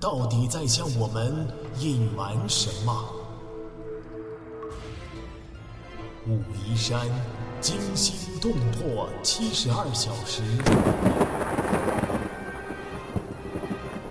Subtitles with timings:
[0.00, 1.46] 到底在向我们
[1.78, 3.14] 隐瞒什么？
[6.26, 7.06] 武夷山
[7.60, 10.42] 惊心动魄七十二小时，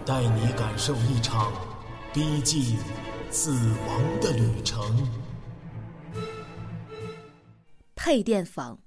[0.06, 1.54] 带你感受一场
[2.12, 2.78] 逼近
[3.30, 5.08] 死亡的旅程。
[7.96, 8.80] 配电房。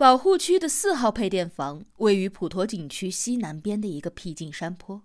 [0.00, 5.02] 保护区的四号配电房位于普陀景区西南边的一个僻静山坡，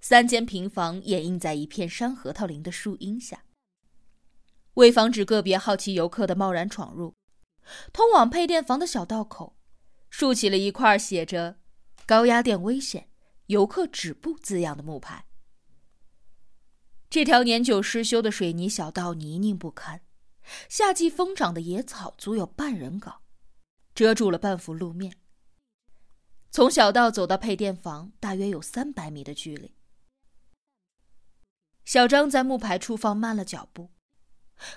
[0.00, 3.44] 三间平房掩映在一片山核桃林的树荫下。
[4.74, 7.14] 为防止个别好奇游客的贸然闯入，
[7.92, 9.54] 通往配电房的小道口
[10.10, 11.60] 竖起了一块写着
[12.04, 13.08] “高压电危险，
[13.46, 15.26] 游客止步”字样的木牌。
[17.08, 20.00] 这条年久失修的水泥小道泥泞不堪，
[20.68, 23.20] 夏季疯长的野草足有半人高。
[23.94, 25.16] 遮住了半幅路面。
[26.50, 29.74] 从小道走到配电房，大约有三百米的距离。
[31.84, 33.90] 小张在木牌处放慢了脚步，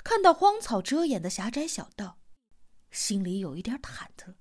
[0.03, 2.19] 看到荒草遮掩的狭窄小道，
[2.91, 4.35] 心里有一点忐忑。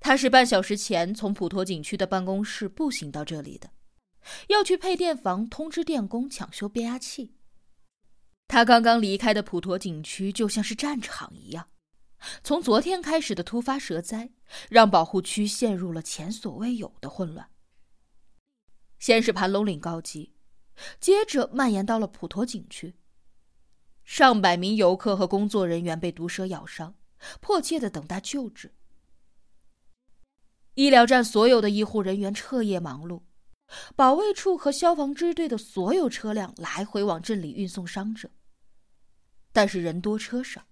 [0.00, 3.70] 他是半小时前从普陀景区的办公室步行到这里的，
[4.48, 7.36] 要去配电房通知电工抢修变压器。
[8.48, 11.70] 他刚刚离开的普陀景区就像是战场一样。
[12.42, 14.30] 从昨天开始的突发蛇灾，
[14.70, 17.48] 让保护区陷入了前所未有的混乱。
[18.98, 20.32] 先是盘龙岭高级，
[21.00, 22.94] 接着蔓延到了普陀景区。
[24.04, 26.94] 上百名游客和工作人员被毒蛇咬伤，
[27.40, 28.72] 迫切的等待救治。
[30.74, 33.22] 医疗站所有的医护人员彻夜忙碌，
[33.94, 38.30] 保卫处和消防支队的所有车辆来回往镇里运送伤者。
[39.52, 40.64] 但是人多车少。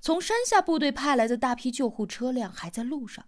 [0.00, 3.26] 从山下部队派来的大批救护车辆还在路上，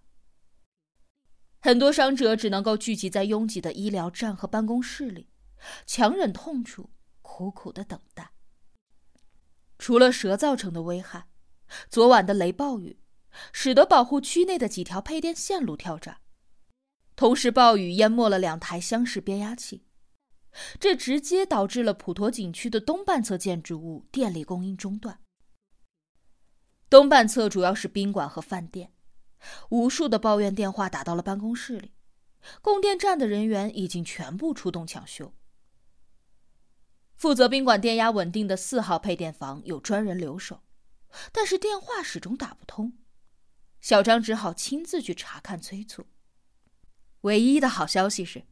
[1.60, 5.30] 很多伤者只能够聚集在拥挤的医疗站和办公室里，
[5.86, 6.90] 强忍痛楚，
[7.22, 8.32] 苦苦的等待。
[9.78, 11.26] 除了蛇造成的危害，
[11.88, 13.00] 昨晚的雷暴雨，
[13.52, 16.20] 使得保护区内的几条配电线路跳闸，
[17.16, 19.84] 同时暴雨淹没了两台厢式变压器，
[20.78, 25.23] 这直接导致了普陀景区的东半侧建筑物电力供应中断。
[26.94, 28.92] 东半侧主要是宾馆和饭店，
[29.70, 31.92] 无数的抱怨电话打到了办公室里，
[32.62, 35.34] 供电站的人员已经全部出动抢修。
[37.16, 40.62] 负责宾馆电压稳定的四号配电房有专人留守，
[41.32, 42.92] 但是电话始终打不通，
[43.80, 46.06] 小张只好亲自去查看催促。
[47.22, 48.44] 唯一的好消息是，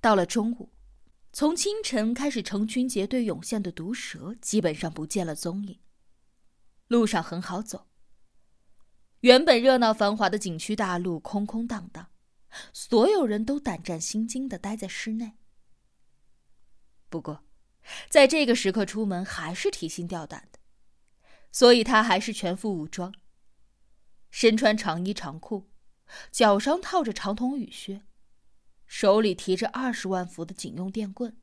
[0.00, 0.72] 到了中午，
[1.32, 5.78] 从清晨开始成群结队涌现的毒蛇基本上不见了踪影。
[6.92, 7.88] 路上很好走。
[9.20, 12.08] 原本热闹繁华的景区大路空空荡荡，
[12.74, 15.38] 所有人都胆战心惊的待在室内。
[17.08, 17.44] 不过，
[18.10, 20.58] 在这个时刻出门还是提心吊胆的，
[21.50, 23.14] 所以他还是全副武装，
[24.30, 25.70] 身穿长衣长裤，
[26.30, 28.02] 脚上套着长筒雨靴，
[28.84, 31.34] 手里提着二十万伏的警用电棍。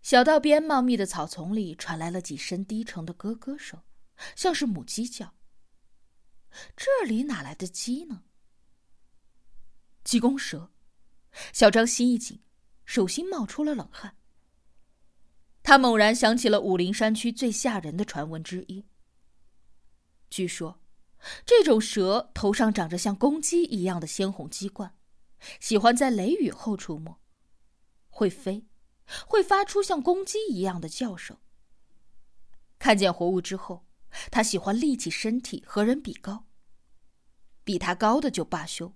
[0.00, 3.82] 小道边茂密的草丛里传来了几声低沉的咯咯声。
[4.36, 5.34] 像是母鸡叫。
[6.76, 8.24] 这里哪来的鸡呢？
[10.02, 10.72] 鸡公蛇，
[11.52, 12.42] 小张心一紧，
[12.84, 14.16] 手心冒出了冷汗。
[15.62, 18.84] 他猛然想起了武陵山区最吓人的传闻之一。
[20.28, 20.80] 据说，
[21.46, 24.96] 这种蛇头上长着像公鸡一样的鲜红鸡冠，
[25.60, 27.20] 喜欢在雷雨后出没，
[28.08, 28.66] 会飞，
[29.26, 31.38] 会发出像公鸡一样的叫声。
[32.78, 33.86] 看见活物之后。
[34.30, 36.46] 他喜欢立起身体和人比高，
[37.64, 38.94] 比他高的就罢休，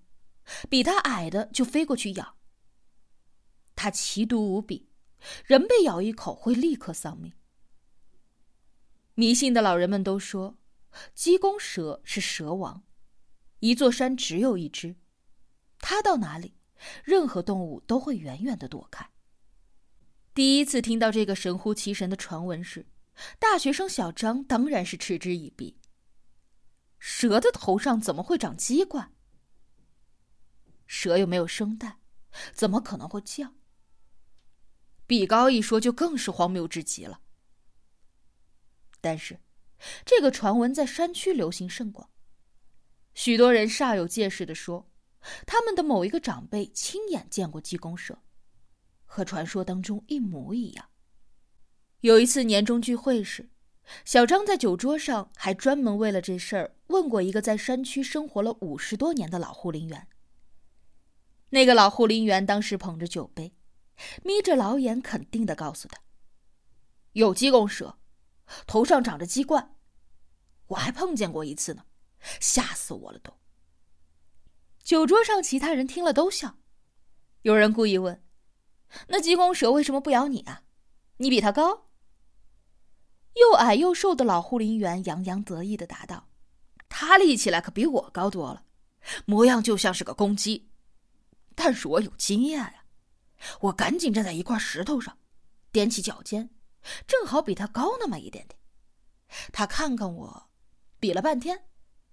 [0.69, 2.35] 比他矮的就飞过去咬。
[3.75, 4.89] 他奇毒无比，
[5.45, 7.33] 人被咬一口会立刻丧命。
[9.15, 10.57] 迷信的老人们都说，
[11.13, 12.83] 鸡公蛇是蛇王，
[13.59, 14.95] 一座山只有一只，
[15.79, 16.55] 它到哪里，
[17.03, 19.09] 任何动物都会远远的躲开。
[20.33, 22.85] 第一次听到这个神乎其神的传闻时。
[23.39, 25.79] 大学生小张当然是嗤之以鼻。
[26.99, 29.13] 蛇的头上怎么会长鸡冠？
[30.87, 31.99] 蛇又没有声带，
[32.53, 33.53] 怎么可能会叫？
[35.07, 37.21] 比高一说就更是荒谬至极了。
[39.01, 39.39] 但是，
[40.03, 42.09] 这个传闻在山区流行甚广，
[43.13, 44.91] 许多人煞有介事的说，
[45.45, 48.19] 他们的某一个长辈亲眼见过鸡公蛇，
[49.05, 50.89] 和传说当中一模一样。
[52.01, 53.49] 有一次年终聚会时，
[54.03, 60.07] 小张在酒桌上还专门为了这事儿问过一个在山区生活了五十多年的老护林员。
[61.49, 63.53] 那个老护林员当时捧着酒杯，
[64.23, 65.99] 眯着老眼，肯定的告诉他
[67.13, 67.97] ：“有鸡公蛇，
[68.67, 69.75] 头上长着鸡冠，
[70.67, 71.85] 我还碰见过一次呢，
[72.39, 73.33] 吓死我了都。”
[74.83, 76.57] 酒桌上其他人听了都笑，
[77.43, 78.21] 有人故意问
[79.09, 80.63] ：“那鸡公蛇为什么不咬你啊？
[81.17, 81.85] 你比他高？”
[83.35, 86.29] 又矮又瘦的老护林员洋洋得意的答道
[86.87, 88.63] ：“他立起来可比我高多了，
[89.25, 90.69] 模样就像是个公鸡。
[91.53, 92.85] 但是我有经验呀，
[93.61, 95.17] 我赶紧站在一块石头上，
[95.73, 96.49] 踮起脚尖，
[97.05, 98.57] 正好比他高那么一点点。
[99.51, 100.49] 他看看我，
[100.99, 101.65] 比了半天，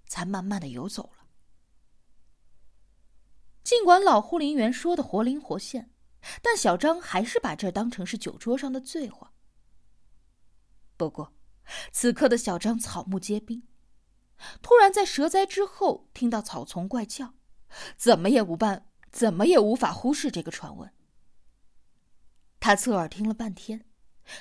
[0.06, 1.26] 才慢慢的游走了。
[3.62, 5.91] 尽管老护林员说的活灵活现，
[6.40, 9.32] 但小张还是把这当成是酒桌上的醉话。”
[10.96, 11.34] 不过，
[11.90, 13.66] 此刻的小张草木皆兵，
[14.60, 17.34] 突然在蛇灾之后听到草丛怪叫，
[17.96, 20.92] 怎么也无办，怎么也无法忽视这个传闻。
[22.60, 23.86] 他侧耳听了半天，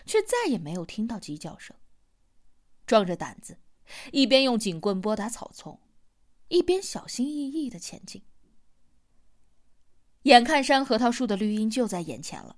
[0.06, 1.75] 却再也没有听到鸡叫声。
[2.86, 3.57] 壮着胆子，
[4.12, 5.80] 一边用警棍拨打草丛，
[6.50, 8.24] 一边小心翼翼的前进。
[10.23, 12.57] 眼看山核桃树的绿荫就在眼前了，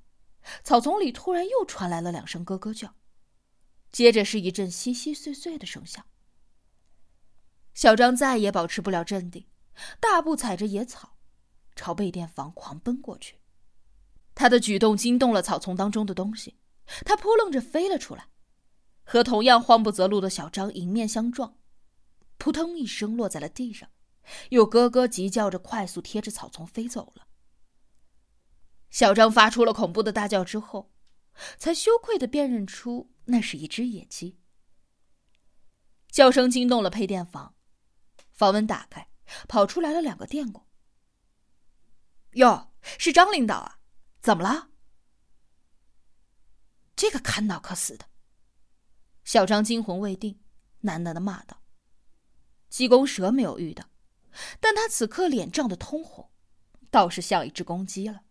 [0.64, 2.96] 草丛里突然又传来了两声咯咯叫。
[3.92, 6.06] 接着是一阵稀稀碎碎的声响。
[7.74, 9.48] 小张再也保持不了镇定，
[10.00, 11.16] 大步踩着野草，
[11.76, 13.40] 朝备电房狂奔过去。
[14.36, 16.58] 他的举动惊动了草丛当中的东西，
[17.06, 18.28] 他扑棱着飞了出来，
[19.04, 21.58] 和同样慌不择路的小张迎面相撞，
[22.38, 23.90] 扑通一声落在了地上，
[24.50, 27.23] 又咯咯急叫着快速贴着草丛飞走了。
[28.94, 30.92] 小张发出了恐怖的大叫之后，
[31.58, 33.10] 才羞愧的辨认出。
[33.26, 34.38] 那是一只野鸡，
[36.12, 37.56] 叫声惊动了配电房，
[38.32, 39.10] 房门打开，
[39.48, 40.68] 跑出来了两个电工。
[42.34, 43.80] 哟，是张领导啊，
[44.22, 44.70] 怎么了？
[46.96, 48.06] 这个看脑壳死的！
[49.24, 50.40] 小张惊魂未定，
[50.84, 51.64] 喃喃的骂道
[52.70, 53.90] ：“鸡公蛇没有遇到，
[54.60, 56.30] 但他此刻脸涨得通红，
[56.92, 58.22] 倒是像一只公鸡了。”